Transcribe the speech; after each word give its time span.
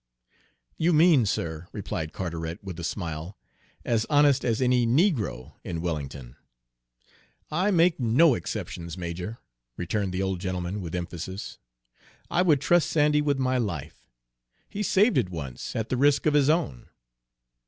"You 0.79 0.93
mean, 0.93 1.27
sir," 1.27 1.67
replied 1.73 2.11
Carteret, 2.11 2.63
with 2.63 2.79
a 2.79 2.83
smile, 2.83 3.37
"as 3.85 4.07
honest 4.09 4.43
as 4.43 4.59
any 4.59 4.87
negro 4.87 5.53
in 5.63 5.79
Wellington." 5.79 6.37
"I 7.51 7.69
make 7.69 7.99
no 7.99 8.33
exceptions, 8.33 8.97
major," 8.97 9.37
returned 9.77 10.11
the 10.11 10.23
old 10.23 10.39
gentleman, 10.41 10.81
with 10.81 10.95
emphasis. 10.95 11.59
"I 12.31 12.41
would 12.41 12.61
trust 12.61 12.89
Sandy 12.89 13.21
with 13.21 13.37
my 13.37 13.59
life, 13.59 14.07
he 14.67 14.81
saved 14.81 15.19
it 15.19 15.29
once 15.29 15.75
at 15.75 15.89
the 15.89 15.97
risk 15.97 16.25
of 16.25 16.33
his 16.33 16.49
own." 16.49 16.89